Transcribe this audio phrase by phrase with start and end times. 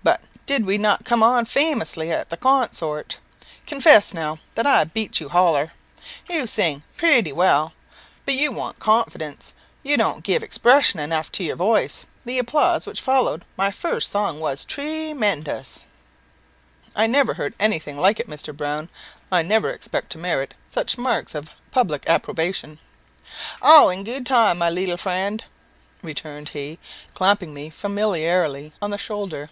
[0.00, 3.18] But did we not come on famously at the con sort?
[3.66, 5.72] Confess, now, that I beat you holler.
[6.30, 7.72] You sing pretty well,
[8.24, 9.52] but you want confidence.
[9.82, 12.06] You don't give expression enough to your voice.
[12.24, 15.82] The applause which followed my first song was tremendous."
[16.96, 18.56] "I never heard anything like it, Mr.
[18.56, 18.88] Browne.
[19.32, 22.78] I never expect to merit such marks of public approbation."
[23.60, 25.42] "All in good time, my leetle friend,"
[26.02, 26.78] returned he,
[27.14, 29.50] clapping me familiarly on the shoulder.